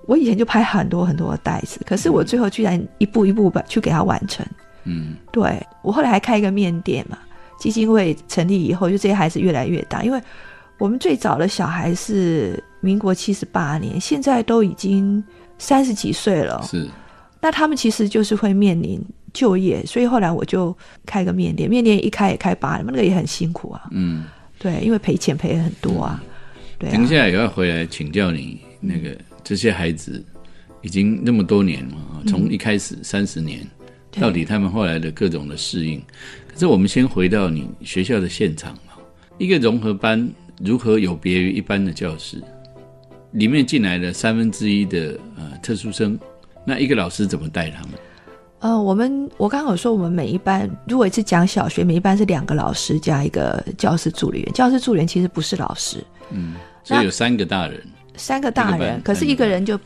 [0.07, 4.45] 我以前就拍很多很多的袋子，可是我最后居然一步一步把去给它完成。
[4.85, 7.17] 嗯对我后来还开一个面店嘛，
[7.59, 10.21] 基金会成立以后，就这些孩子越来越大，因为
[10.77, 15.23] 我们最早的小孩是民国七十八年，现在都已经
[15.57, 16.61] 三十几岁了。
[16.63, 16.89] 是，
[17.39, 18.99] 那他们其实就是会面临
[19.35, 23.83] 就业，所以后来我就开个面店，面店一开也开八年，那个也很辛苦啊。
[23.91, 24.25] 嗯。
[24.57, 26.23] 对，因为赔钱赔很多啊。
[26.79, 30.23] 对啊，等一下也要回来请教你，那个这些孩子
[30.81, 33.59] 已经那么多年了，从一开始三十年，
[34.09, 36.01] 对到底他们后来的各种的适应。
[36.47, 38.93] 可是我们先回到你学校的现场嘛，
[39.37, 40.27] 一个融合班
[40.63, 42.41] 如何有别于一般的教室？
[43.33, 46.17] 里面进来了三分之一的呃特殊生，
[46.65, 47.91] 那一个老师怎么带他们？
[48.59, 54.53] 呃，我们我刚刚有说，我们每一班如果是讲小学，每一班是两个老师加一个教师助理员。
[54.53, 57.83] 教师助理员其实不是老师，嗯所以有三个大人，
[58.15, 59.79] 三个大人，可是一个人就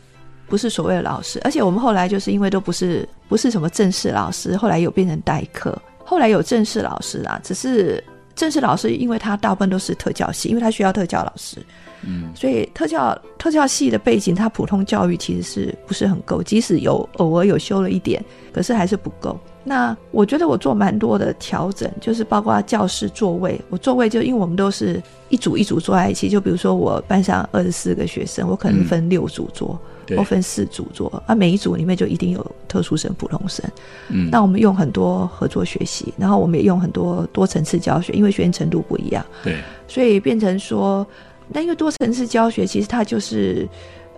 [0.47, 1.41] 不是所谓的老师。
[1.43, 8.01] 而且我们后来就是因为都不是不是什么正式老师，后来有变成代课，后来有正式老师啦，只是
[8.39, 11.57] 正式老师，因为他大部分都是特教系，因为他需要特教老师，
[12.03, 18.23] 嗯，所以特教特教系的背景，他普通教育其实是不是很够，即使有偶尔有修了一点，
[18.53, 19.37] 可是还是不够。
[19.65, 33.63] 那我觉得我做蛮多的调整，就是包括教室座位，我座位就因为我们都是一组一组坐在一起，就比如说我班上二十四个学生，我可能分六组坐，对或分四组做，啊，每一组里面就一定有特殊生、普通生。
[34.09, 34.29] 嗯。
[34.29, 41.05] 那我们用很多合作学习，然后我们也用很多多层次教学，因为学员程度不一样，对，所以变成说，
[41.47, 43.67] 那因为多层次教学，其实它就是，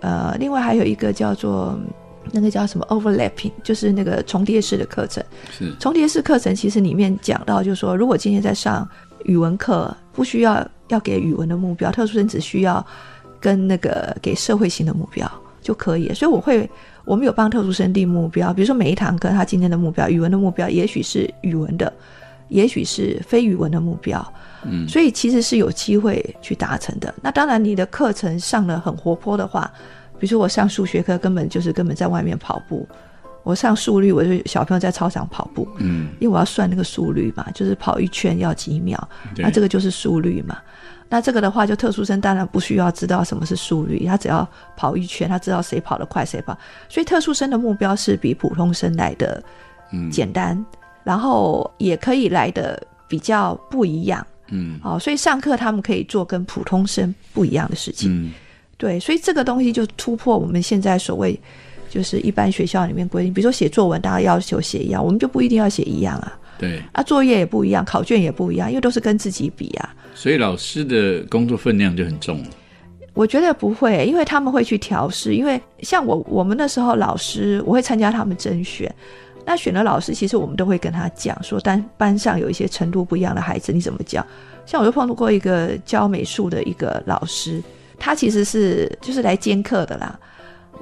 [0.00, 1.78] 呃，另外还有一个叫做
[2.30, 5.22] 那个叫什么 overlapping，就是那个重叠式的课程。
[5.50, 8.88] 是，重叠式课程其实里面讲到，就是说，如果今天在上
[9.24, 12.84] 语文课，不需要要给语文的目标，特殊生只需要
[13.40, 15.30] 跟那个给社会性的目标，
[15.62, 16.12] 就可以。
[16.12, 16.68] 所以我会，
[17.04, 21.90] 我们有帮特殊生定目标，比如说每一堂课他今天的目标，语文的目标也许是语文的，
[22.48, 24.32] 也许是非语文的目标，
[24.64, 27.14] 嗯，所以其实是有机会去达成的。
[27.22, 29.70] 那当然，你的课程上的很活泼的话，
[30.18, 32.86] 比如说我上数学课，根本就是根本在外面跑步。
[33.44, 40.56] 我上速率，我就小朋友在操场跑步，嗯，因为我要算那个速率嘛，就是跑一圈要几秒，那这个就是速率嘛。
[41.12, 46.56] 那这个的话，就特殊生当然不需要知道什么是速率，他只要跑一圈，他知道谁跑得快谁跑。
[46.88, 49.44] 所以特殊生的目标是比普通生来的
[50.10, 50.64] 简单，
[51.04, 58.32] 然后也可以来的比较不一样，嗯，哦，所以上课他们可以做跟普通生不一样的事情，嗯，
[58.78, 61.38] 对，所以这个东西就突破我们现在所谓。
[61.90, 66.32] 就是一般学校里面规定，比如说写作文，大家要求写一样，我们就不一定要写一样啊。
[66.62, 69.94] 对啊，作业也不一样，考卷也不一样，因为都是跟自己比啊。
[70.14, 72.40] 所以老师的工作分量就很重。
[73.14, 75.34] 我觉得不会，因为他们会去调试。
[75.34, 78.94] 因为像我，我们那时候老师，我会参加他们甄选。
[79.44, 84.24] 那选了老师，其实我们都会跟他讲说，班班上有一些程度不一样的孩子，你怎么教？
[84.64, 87.60] 像我就碰到过一个教美术的一个老师，
[87.98, 90.16] 他其实是就是来兼课的啦。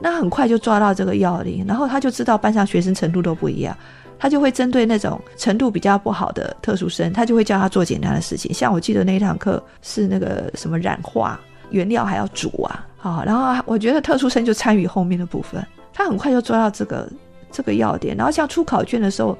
[0.02, 3.76] 那很快就抓到这个要领，然后他就知道班上学生程度都不一样，
[4.20, 8.52] 他就会针对那种程度比较不好的特殊生，他就会教他做简单的事情。
[8.52, 17.08] 像我记得那一堂课是那个什么染画，原料还要煮啊，好，然后我觉得特殊生就参与后面的部分，他很快就抓到这个
[17.50, 18.14] 这个要点。
[18.14, 19.36] 然后像出考卷的时候，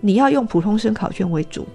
[0.00, 1.66] 你要用普通生考卷为主，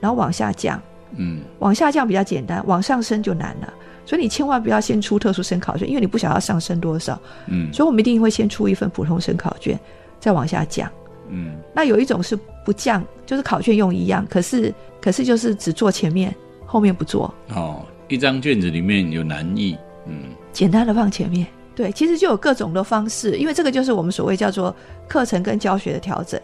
[0.00, 0.82] 然后往下降，
[1.16, 3.72] 嗯，往下降比较简单，往上升就难了。
[4.04, 7.16] 所以你千万不要先出特殊生考卷，因为你不想要上升多少。
[7.46, 9.78] 嗯，所以我们一定会先出一份普通生考卷，
[10.18, 10.90] 再往下降。
[11.34, 17.34] 嗯，那有一种是不降，就是考卷用一样，可是可是就是只做前面，后面不做。
[17.54, 21.46] 哦，一张卷子里面有难易，嗯，简单的放前面。
[21.74, 24.74] 对，其实就有各种的方式，因为这个就是我们所谓叫做
[25.08, 26.40] 课程跟教学的调整。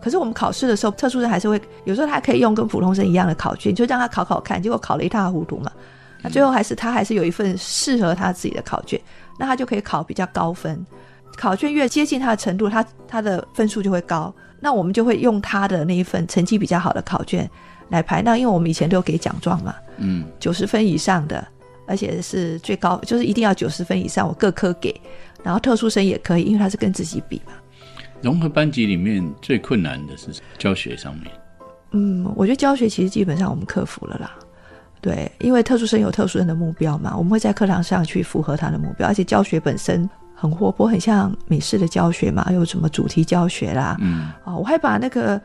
[0.00, 5.70] 可是我们考试的时候，特殊生还是会有时候他可以用跟普通生一样的考卷，就让他考考看，结果考了一塌糊涂嘛。
[6.22, 9.00] 那最后还是他还是有一份适合他自己的考卷，
[9.38, 10.84] 那他就可以考比较高分。
[11.36, 14.34] 考卷越接近他的程度，他他的分数就会高。
[14.58, 17.48] 那我们就会用他的那一份成绩比较好的考卷
[17.90, 18.22] 来排。
[18.22, 21.46] 那因为我们以前都有给奖状嘛，嗯，九十分以上的，
[21.86, 24.98] 而且是最高，就是一定要九十分以上，我各科给。
[25.44, 27.52] 然后特殊生也可以，因为他是跟自己比嘛。
[28.22, 31.30] 融合班级里面最困难的是教学上面。
[31.92, 34.32] 嗯，我觉得教学其实基本上我们克服了啦。
[35.00, 45.40] 对，因为特殊生有特殊生的目标嘛，我们会在课堂上去符合他的目标，而且教学本身很活泼，很像美式的教学嘛，有什么主题教学啦，嗯，哦，我还把那个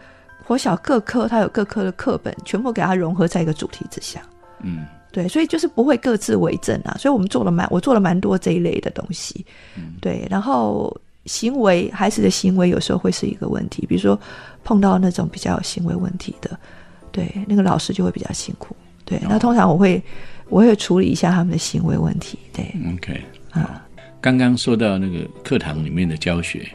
[0.45, 4.21] 国小各科它有各科的课本全部给它融合在一个主题之下，
[4.59, 9.45] 嗯，对，所以就是不会各自为政啊，所以我们做了蛮我做了蛮多这一类的东西，
[10.01, 14.19] 对，然后行为孩子的行为有时候会是一个问题，比如说
[14.63, 16.59] 碰到那种比较有行为问题的，
[17.11, 18.75] 对，那个老师就会比较辛苦。
[19.05, 20.01] 对，那通常我会
[20.47, 22.37] 我会处理一下他们的行为问题。
[22.53, 23.85] 对，OK，啊，
[24.21, 26.69] 刚刚说到那个课堂里面的教学，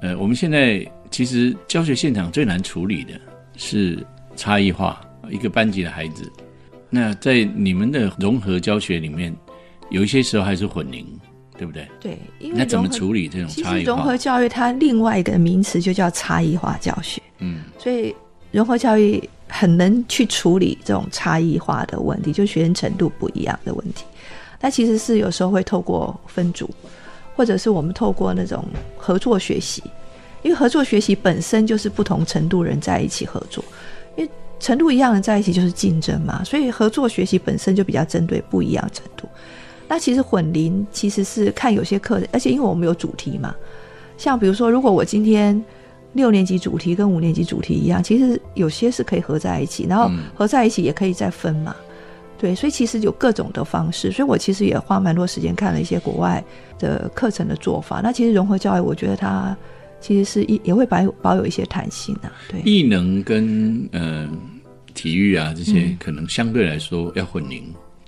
[0.00, 3.12] 呃，我们现在其实教学现场最难处理的
[3.56, 4.04] 是
[4.34, 4.98] 差异化，
[5.30, 6.32] 一个班级的孩子。
[6.88, 9.34] 那在你们的融合教学里面，
[9.90, 11.06] 有一些时候还是混龄，
[11.58, 11.86] 对不对？
[12.00, 13.92] 对，那怎么处理这种差异化？
[13.92, 17.20] 融合教育它另外一个名词就叫差异化教学。
[17.40, 18.14] 嗯，所以
[18.50, 19.22] 融合教育。
[19.48, 24.04] 很能去处理这种差异化的问题，就学生程度不一样的问题。
[24.60, 26.68] 那其实是有时候会透过分组，
[27.34, 28.64] 或者是我们透过那种
[28.96, 29.82] 合作学习，
[30.42, 33.64] 因为合作学习本身就是不同程度人在一起合作，
[34.16, 39.28] 因为程度一样的在一起就是竞争嘛，所以合作学习本身就比较针对不一样程度。
[39.88, 43.54] 那其实混龄其实是看有些课，而且因为我们有主题嘛，
[44.16, 45.62] 像比如说，如果我今天。
[46.12, 51.76] 六年级主题跟五年级主题一样，其实有些是可以合在一起，然后合在一起也可以再分嘛。
[52.38, 54.12] 对，所以其实有各种的方式。
[54.12, 56.42] 所以我其实也花蛮多时间看了一些国外
[56.78, 58.00] 的课程的做法。
[58.02, 59.56] 那其实融合教育，我觉得它
[60.00, 62.32] 其实是一也会保有保有一些弹性啊。
[62.48, 64.28] 对，艺能跟呃
[64.94, 67.64] 体育啊这些，可能相对来说要混龄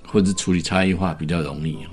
[0.07, 1.91] 或者处理差异化比较容易哦。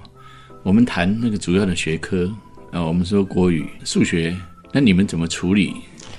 [0.63, 2.31] 我们谈那个主要的学科
[2.71, 4.35] 啊，我们说国语、数学，
[4.71, 5.73] 那你们怎么处理？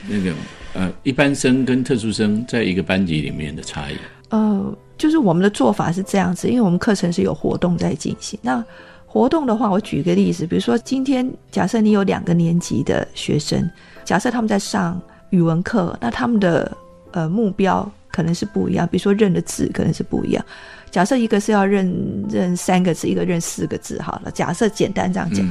[0.09, 0.33] 那个
[0.75, 3.97] 呃，一般生跟特殊生在一个班级里面的差异，
[4.29, 8.39] 呃，就是我们的做法是这样子，因为我们课程是有活动在进行。
[8.43, 8.65] 那
[9.07, 13.69] 活动的话，我举个例子，比如说今天假设你有两个年级的学生，
[14.05, 16.77] 假设他们在上语文课，那他们的
[17.13, 20.45] 呃目标可能是不一样，比如说认的字可能是不一样。
[20.91, 25.47] 假设一个是要认认三个字，一个认四个字，好了，假设简单这样讲。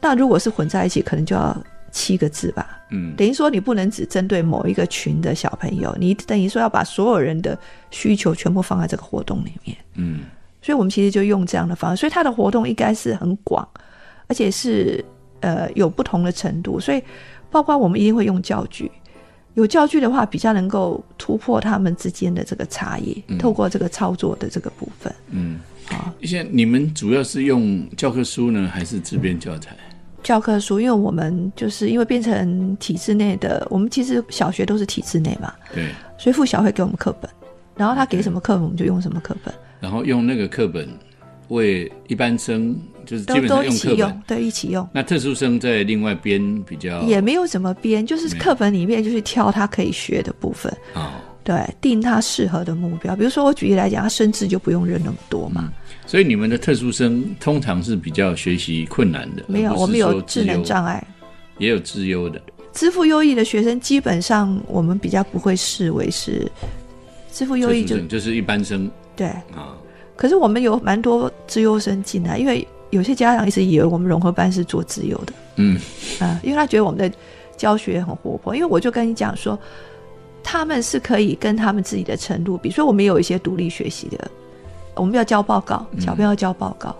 [0.00, 1.56] 那如果是混在一起，可能就要
[1.96, 2.78] 七个字吧。
[2.90, 7.58] 嗯等于说你不能只针对某一个群的小朋友，你等于说要把所有人的
[7.90, 9.76] 需求全部放在这个活动里面。
[9.94, 10.20] 嗯
[10.62, 13.66] 所以我们其实就用这样的方式，所以它的活动应该是很广，
[14.26, 15.04] 而且是
[15.40, 17.02] 呃有不同的程度，所以
[17.50, 18.90] 包括我们一定会用教具。
[19.54, 25.14] 有教具的话，比较能够突破他们之间的这个差异，透过这个操作的这个部分。
[25.30, 25.58] 嗯。
[25.88, 29.76] 好，现在你们主要是用教科书呢，还是自编教材？
[30.26, 35.86] 教科书，因为我们就是因为变成体制内的，我们其实小学都是体制内嘛，对，
[36.18, 37.30] 所以附小会给我们课本，
[37.76, 40.88] 然后他给什么课本，我们就用什么课本，然后用那个课本
[41.46, 44.88] 为一般生，就是基都都本上一起用用课本。，对，一起用。
[44.92, 53.14] 那特殊生在另外编比较也没有怎么编，就是课本里面就是挑他可以学的部分，好，对，定他适合的目标。
[53.14, 55.72] 比如说我举例来讲，他生字就不用认那么多嘛，
[56.04, 61.06] 所以你们的特殊生通常是比较学习困难的，没有，我们有智能障碍。
[61.58, 62.42] 也有资优的。
[62.72, 66.50] 支付优异的学生，基本上我们比较不会视为是
[67.32, 69.72] 支付优异就就是一般生对，啊，
[70.16, 75.78] 可是我们有蛮多资优生进来，因为有些家长一直以为我们融合班是做资优的，嗯
[76.18, 77.10] 啊，因为他觉得我们的
[77.56, 78.54] 教学很活泼。
[78.54, 79.58] 因为我就跟你讲说，
[80.48, 84.30] 他们是可以跟他们自己的程度，比如说我们有一些独立学习的，
[84.94, 86.94] 我们要交报告，小朋友要交报告。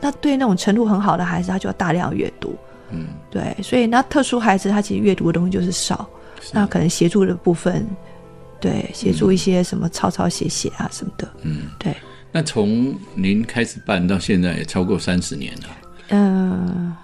[0.00, 2.56] 那对那种程度很好的孩子，他就要大量阅读。
[2.90, 6.08] 嗯，对，所以那特殊孩子他其实阅读的东西就是少，
[6.52, 7.84] 那可能协助的部分，
[8.60, 11.96] 对，协助一些什么抄抄写写啊什么的，嗯，对，
[12.30, 15.68] 那从您开始办到现在也超过三十年了，
[16.10, 16.94] 嗯、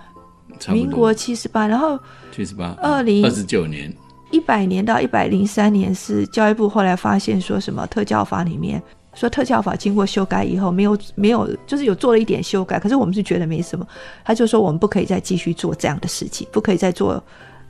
[0.68, 1.98] 民国七十八，然后
[2.30, 3.92] 七十八二零二十九年，
[4.30, 8.82] 一百年到一百零三年是教育部后来发现说什么特教法里面
[9.14, 13.86] 说特教法经过修改以后没有没有就是有做了一点修改，可是我们是觉得没什么，
[14.24, 17.22] 他就说我们不可以再继续做这样的事情，不可以再做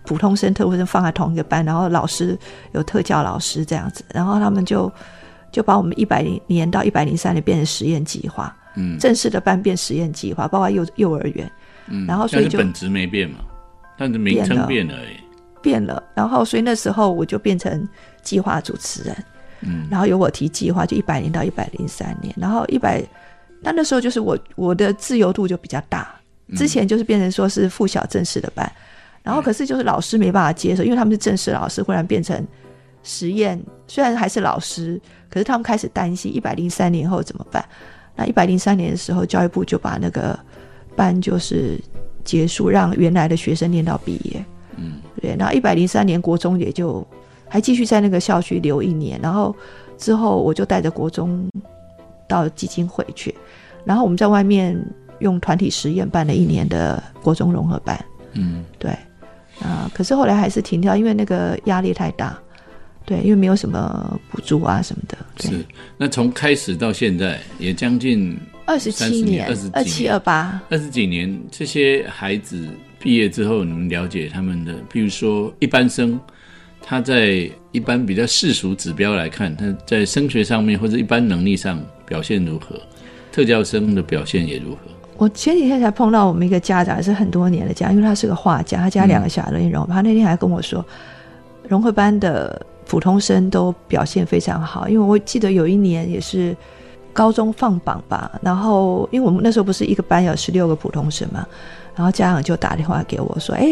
[0.05, 2.39] 普通生、特殊生放在同一个班，然后老师
[2.73, 4.93] 有特教老师这样子，然后他们就
[5.53, 8.99] 就把我们一百零年到一百零三年变成实验计划，嗯。
[8.99, 11.51] 正式的班变实验计划，包括幼幼儿园，
[11.87, 13.39] 嗯，然后所以就本质没变嘛，
[13.97, 15.28] 但是名称变而已。
[15.63, 17.89] 变了，然后所以那时候我就变成
[18.23, 19.25] 计划主持人，
[19.61, 23.03] 嗯，然后由我提计划，就一百年到一百零三年，然后一百，
[23.61, 26.15] 那那时候就是我我的自由度就比较大，
[26.57, 28.71] 之前就是变成说是附小正式的班，
[29.23, 32.47] 然后可是就是老师没办法接受，因为他们是正式老师，忽然变成
[33.03, 37.65] 实验，虽然还是老师，可是他们开始担心一百零三年后怎么办。
[38.17, 40.37] 那一百零三年的时候，教育部就把那个
[40.97, 41.81] 班就是
[42.25, 44.45] 结束，让原来的学生念到毕业。
[44.77, 47.07] 嗯，对，然后一百零三年国中也就
[47.49, 49.55] 还继续在那个校区留一年，然后
[49.97, 51.49] 之后我就带着国中
[52.29, 53.35] 到基金会去，
[53.85, 54.79] 然后我们在外面
[55.21, 58.05] 用团体实验办了一年的国中融合班。
[58.33, 58.91] 嗯，对，
[59.61, 62.39] 啊、可是后来还是停掉，因为那个压力太大。
[63.05, 65.17] 对，因为没有什么补助啊什么的。
[65.37, 65.65] 对，是。
[65.97, 72.69] 那从开始到现在也将近二十30七年二十二七二八，二十几年，这些孩子
[73.01, 76.19] 毕业之后，你们了解他们的，譬如说一般生，
[76.83, 82.81] 他在一般比较世俗指标来看，他在升学上面或者一般能力上表现如何？
[83.31, 84.81] 特教生的表现也如何？
[85.17, 90.85] 我前几天才碰到我们一个家长，是很多年的家长，因为他是个画家，他家两个小孩都念融合，他那天还跟我说，
[91.69, 96.57] 融合班的普通生都表现非常好，因为我记得有一年也是
[97.13, 101.47] 高中放榜吧，然后因为我们那时候不是一个班有十六个普通生嘛，
[101.99, 103.67] 然后家长就打电话给我说，哎，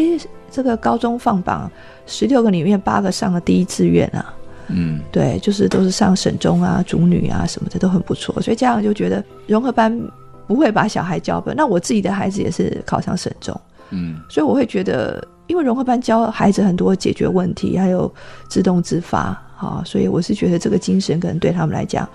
[0.51, 1.71] 这个高中放榜
[2.05, 4.33] 十六个里面八个上了第一志愿啊，
[4.67, 9.97] 嗯对，就是都是上省中啊、主女啊什么的都很不错，所以家长就觉得融合班
[10.45, 11.55] 不会把小孩教笨。
[11.55, 13.57] 那我自己的孩子也是考上省中，
[13.91, 18.13] 嗯所以我会觉得，因为融合班教孩子很多解决问题，还有
[18.49, 22.05] 自动自发，哈、所以我是觉得这个精神可能对他们来讲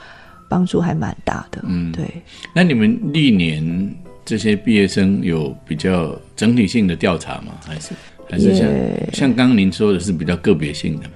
[0.47, 1.63] 帮助还蛮大的。
[1.65, 2.23] 嗯对，
[2.55, 3.95] 那你们历年
[4.25, 7.53] 这些毕业生有比较整体性的调查吗？
[7.67, 7.91] 还是
[8.31, 11.15] 还是像也像刚刚您说的是比较个别性的吗？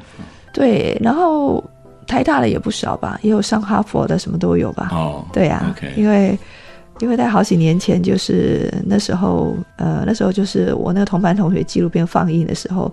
[0.52, 1.62] 对，然后
[2.06, 4.88] 台大的也不少吧，也有上哈佛的，什么都有吧。
[4.92, 6.38] 哦，对啊 OK 因为
[7.00, 12.92] 因为在好几年前，就是那时候，呃，那时候就是我那个同班同学纪录片放映的时候，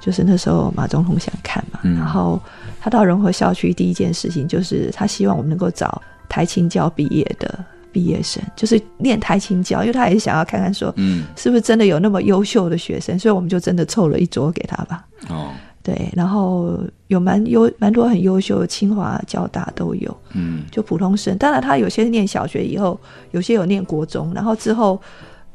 [0.00, 2.40] 就是那时候马总统想看嘛，嗯然后
[2.80, 7.64] 他到融合校区第一件事情就是他希望我们能够找台青教毕业的
[7.94, 10.92] 毕业生，就是练台青教，因为他也是想要看看说。
[10.96, 13.16] 嗯是不是真的有那么优秀的学生？
[13.16, 15.06] 所以我们就真的凑了一桌给他吧。
[15.28, 15.52] 哦
[15.84, 20.16] 对，然后有蛮优蛮多很优秀的，清华、交大都有。
[20.32, 21.36] 嗯就普通生。
[21.38, 22.98] 当然，他有些念小学以后，
[23.30, 25.00] 有些有念国中，然后之后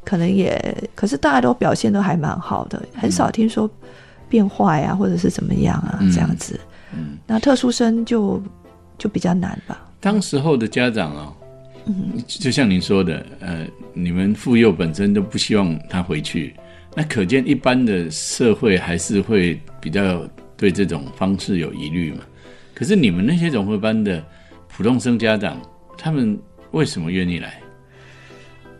[0.04, 0.56] 可能也，
[0.94, 3.68] 可是大家都表现都还蛮好的，很少听说
[4.28, 6.58] 变坏啊，或者是怎么样啊嗯这样子。
[6.94, 8.40] 嗯，那特殊生就
[8.96, 9.84] 就比较难吧。
[9.98, 11.32] 当时候的家长啊、
[11.86, 16.54] 嗯，就像您说的，呃，你们妇幼本身都不希望他回去，
[16.94, 22.18] 那可见一般的社会还是会比较对这种方式有疑虑嘛。
[22.74, 24.24] 可是你们那些融合班的
[24.68, 25.60] 普通生家长，
[25.96, 26.38] 他们
[26.70, 27.60] 为什么愿意来？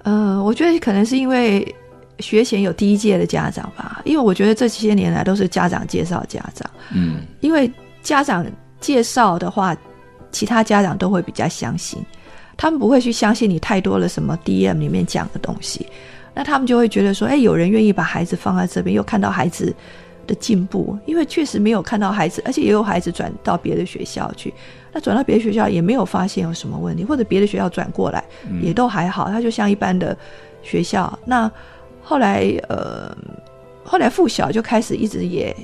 [0.02, 1.74] 呃，我觉得可能是因为
[2.18, 7.70] 学前有第一届的家长吧，因为我觉得这些年来都是家长介绍家长，嗯，因为
[8.02, 8.46] 家长
[8.80, 9.76] 介绍的话，
[10.30, 12.02] 其他家长都会比较相信，
[12.60, 15.86] 他们不会去相信你太多了什么 DM 里面讲的东西，
[16.34, 19.74] 那他们就会觉得说，哎，有人愿意把孩子放在这边，又看到孩子
[20.26, 24.52] 的进步，因为确实没有看到孩子，而且也有孩子转到别的学校去，
[24.92, 28.22] 那转到别的学校也没有发现有什么问题，或者别的学校转过来、
[28.60, 30.14] 也都还好，他就像一般的
[30.62, 31.18] 学校。
[31.24, 31.50] 那
[32.02, 33.16] 后来呃，
[33.82, 35.56] 后来附小就开始一直也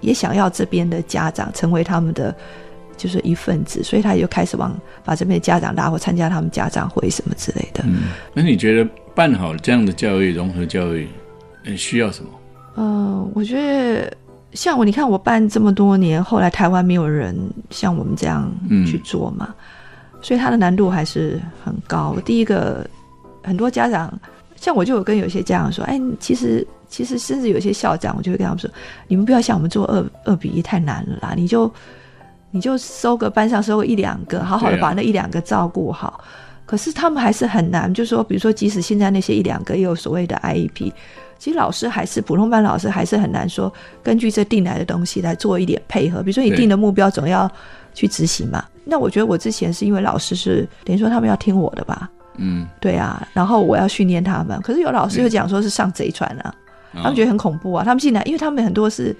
[0.00, 2.34] 也想要这边的家长成为他们的
[2.96, 4.74] 就是一份子，所以他就开始往
[5.04, 7.84] 把这边的家长拉或参加他们家长会什么之类的。
[8.32, 11.08] 那你觉得办好这样的教育，融合教育，
[11.64, 12.30] 呃，需要什么？
[12.76, 14.12] 嗯，我觉得
[14.52, 17.36] 像我，你看我办这么多年，后来台湾没有人
[17.70, 19.54] 像我们这样嗯去做嘛，
[20.20, 22.16] 所以它的难度还是很高。
[22.24, 22.84] 第一个，
[23.42, 24.12] 很多家长，
[24.56, 28.68] 像我就有跟有些家长说，哎，其实其实甚至有些校长，我就会跟他们说，
[29.06, 31.72] 你们不要像我们做二二比一太难了啦，你就
[32.54, 36.22] 你就收个班上收个一两个，好好的把那一两个照顾好。
[36.64, 40.92] 可是他们还是很难，就说比如说，即使现在那些一两个也有所谓的 IEP，
[41.36, 43.70] 其实老师还是普通班老师还是很难说
[44.04, 46.22] 根据这定来的东西来做一点配合。
[46.22, 47.50] 比如说你定的目标总要
[47.92, 48.64] 去执行嘛。
[48.84, 54.56] 那我觉得我之前是因为老师是等于说他们要听我的吧，嗯，对啊，然后我要训练他们。
[54.62, 56.54] 可是有老师又讲说是上贼船啊，
[56.94, 57.82] 他们觉得得很恐怖啊。
[57.84, 59.14] 他们进来，因为他们很多是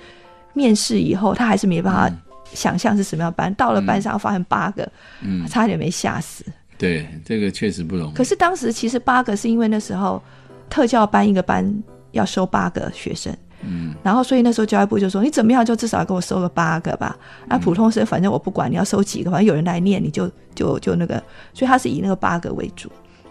[0.52, 2.10] 面试以后，他还是没办法
[2.54, 4.88] 想象是什么样的班，到了班上发现八个，
[5.20, 6.44] 嗯差点没吓死。
[6.78, 8.14] 对这个确实不容易。
[8.14, 10.20] 可是当时其实八个是因为那时候
[10.68, 11.64] 特教班一个班
[12.10, 22.88] 要收八个学生，嗯，然后所以那时候教育部就说你怎么样就至少要给我收个八个吧，那普通生反正我不管你要收几个，反正有人来念你就就就那个，所以他是以那个八个为主，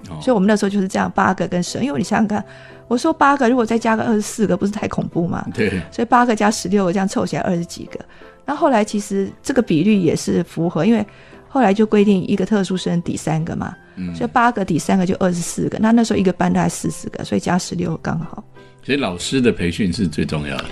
[0.09, 2.43] 哦所以我们那时候就是这样八个跟十，因为你想想看，
[2.87, 5.45] 我说八个如果再加个二十四个，不是太恐怖吗？
[5.53, 7.99] 对，所以八个加十六个这样凑起来二十几个。
[8.45, 11.05] 那后来其实这个比率也是符合，因为
[11.47, 15.77] 后来就规定一个特殊生抵三个嘛，嗯所以八个抵三个就二十四个。
[15.79, 18.43] 那那时候一个班大概四十个，所以加十六刚好。
[18.83, 20.65] 所以老师的培训是最重要的。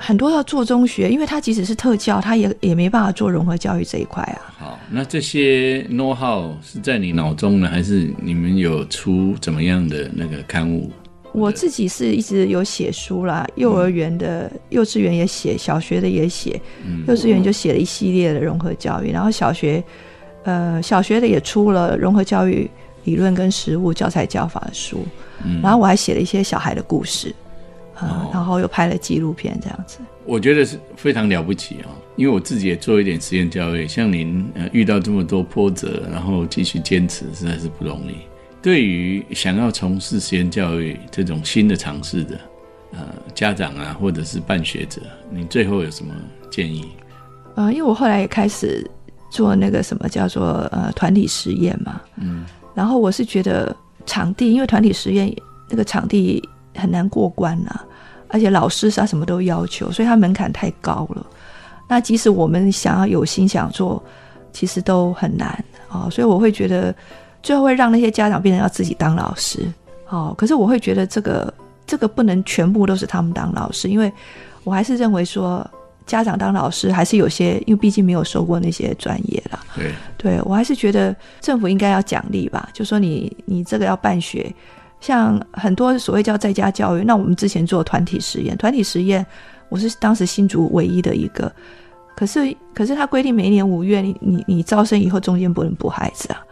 [0.00, 4.54] 很多要做中学，因为他即使是特教，他也也没办法做融合教育这一块啊。
[4.56, 10.90] 好，那这些 know how 是在你脑中呢，还是你们有出怎么样的那个刊物？
[11.38, 16.60] 我自己是一直有写书啦，幼儿园的、幼稚园也写，小学的也写。
[17.06, 19.82] 幼稚园就写了一系列的融合教育，然后小学，
[20.44, 22.68] 呃，小学的也出了融合教育
[23.04, 25.06] 理论跟实务教材教法的书。
[25.62, 27.34] 然后我还写了一些小孩的故事，
[27.94, 29.98] 啊、然后又拍了纪录片这样子。
[30.26, 38.16] 我觉得是非常了不起啊、因为我自己也做一点实验教育，像您呃遇到这么多波折，然后继续坚持，实在是不容易。
[38.68, 42.38] 对于想要从事实验教育这种新的尝试的
[42.92, 42.98] 呃
[43.34, 45.00] 家长啊，或者是办学者，
[45.30, 46.12] 你最后有什么
[46.50, 46.86] 建议？
[47.54, 48.86] 呃，因为我后来也开始
[49.30, 52.44] 做那个什么叫做呃团体实验嘛，嗯，
[52.74, 55.34] 然后我是觉得场地，因为团体实验
[55.70, 57.82] 那个场地很难过关啊，
[58.28, 61.26] 而且老师啥什么都要求，所以它门槛太高了。
[61.88, 64.02] 那即使我们想要有心想做，
[64.52, 66.94] 其实都很难哦，所以我会觉得
[67.48, 69.60] 最后会让那些家长变成要自己当老师
[70.10, 70.34] 哦。
[70.36, 71.54] 可是我会觉得这个
[71.86, 74.12] 这个不能全部都是他们当老师，因为
[74.64, 75.66] 我还是认为说
[76.04, 79.58] 家长当老师还是有些，因为毕竟没有受过那些专业啦。
[79.74, 84.54] 对，对我还是觉得政府应该要奖励吧，就说你你这个要办学，
[85.00, 89.24] 像很多所谓叫在家教育，那我们之前做团体实验，团体实验
[89.70, 91.50] 我是当时新竹唯一的一个，
[92.14, 96.44] 可是可是他规定每一年五月你你你招生以后中间不能补孩子啊，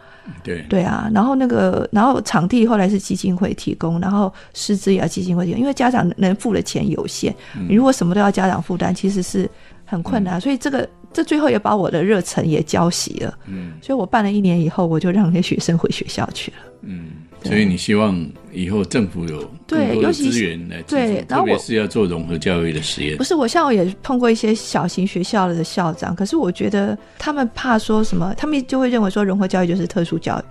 [0.43, 7.35] 对，对啊，然后那个然后场地后来是基金会提供，然后师资也要基金会提供，因为家长能付的钱有限，
[7.67, 9.49] 你如果什么都要家长负担，其实是
[9.85, 13.37] 很困难，所以这个这最后也把我的热忱也浇熄了。
[13.47, 16.57] 嗯所以我办了一年以后，我就让那些学生回学校去了。
[16.81, 17.07] 嗯，
[17.47, 23.23] 所以你希望以后政府有更多的资源来支对持，特别然后我是要做融合教育的实验不。
[23.23, 30.43] 是我，像我也碰过一些小型学校的校长，可是我觉得他们怕说什么，他们就会认为说融合教育就是特殊教育，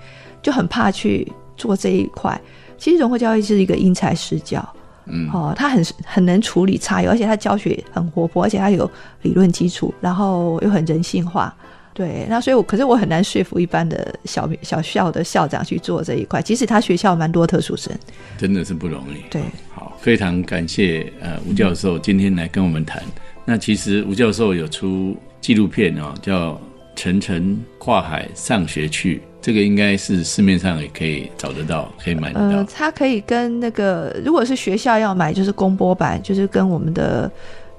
[0.42, 2.40] 就很怕去做这一块。
[2.78, 4.66] 其实融合教育是一个因材施教，
[5.06, 8.90] 嗯，哦，他很很能处理差异，而且他教学很活泼，而且他有
[9.22, 11.54] 理论基础，然后又很人性化。
[11.96, 16.42] 对，那所以，我可是我很难说服一般的小小校的校长去做这一块。
[16.42, 17.90] 即使他学校蛮多特殊生，
[18.36, 19.26] 真的是不容易。
[19.30, 19.40] 对，
[19.74, 23.02] 好，非常感谢呃吴教授今天来跟我们谈。
[23.46, 26.52] 那其实吴教授有出纪录片哦，叫
[26.94, 32.62] 《晨晨跨海上学去》，这个应该是市面上也可以找得到，可以买得到。
[32.64, 37.30] 他可以跟那个，如果是学校要买，就是公播版，就是跟我们的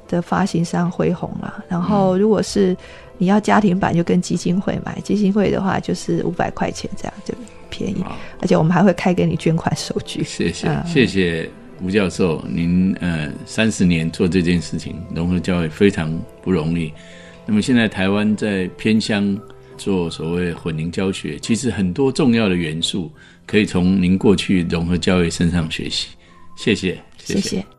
[0.08, 1.64] 的发行商恢宏了。
[1.70, 2.76] 然后如果是
[3.18, 7.34] 你要家庭版就跟基金会买，基金会的话就是五百块钱这样就
[7.70, 8.04] 便宜，
[8.40, 10.24] 而且我们还会开给你捐款收据。
[10.24, 11.50] 谢谢谢谢
[11.82, 16.12] 吴教授，您呃三十年做这件事情，融合教育非常
[16.42, 16.92] 不容易。
[17.46, 19.38] 那么现在台湾在偏乡
[19.78, 23.12] 做所谓混龄教学，其实很多重要的元素
[23.46, 26.10] 可以从您过去融合教育身上学习。
[26.58, 27.77] 谢谢谢谢。